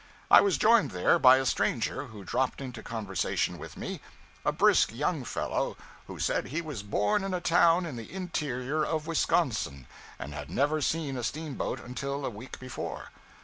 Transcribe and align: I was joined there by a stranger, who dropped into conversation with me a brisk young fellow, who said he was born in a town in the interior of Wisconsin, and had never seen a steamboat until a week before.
I 0.31 0.41
was 0.41 0.57
joined 0.57 0.89
there 0.89 1.19
by 1.19 1.37
a 1.37 1.45
stranger, 1.45 2.05
who 2.07 2.23
dropped 2.23 2.59
into 2.59 2.81
conversation 2.81 3.59
with 3.59 3.77
me 3.77 4.01
a 4.43 4.51
brisk 4.51 4.91
young 4.91 5.23
fellow, 5.23 5.77
who 6.07 6.17
said 6.17 6.47
he 6.47 6.59
was 6.59 6.81
born 6.81 7.23
in 7.23 7.35
a 7.35 7.39
town 7.39 7.85
in 7.85 7.97
the 7.97 8.11
interior 8.11 8.83
of 8.83 9.05
Wisconsin, 9.05 9.85
and 10.17 10.33
had 10.33 10.49
never 10.49 10.81
seen 10.81 11.17
a 11.17 11.23
steamboat 11.23 11.79
until 11.79 12.25
a 12.25 12.31
week 12.31 12.59
before. 12.59 13.11